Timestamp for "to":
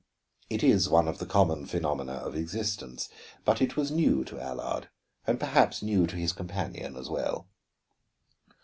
4.23-4.39, 6.07-6.15